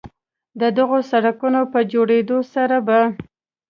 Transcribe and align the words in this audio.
د 0.61 0.61
دغو 0.77 0.99
سړکونو 1.11 1.61
په 1.71 1.79
جوړېدو 1.91 2.37
سره 2.53 2.77
به 2.87 2.99